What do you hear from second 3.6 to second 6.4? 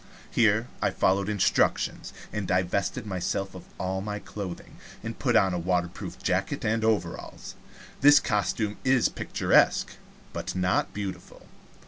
all my clothing, and put on a waterproof